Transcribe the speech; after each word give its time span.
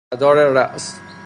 مدار 0.13 0.35
رأس 0.35 0.95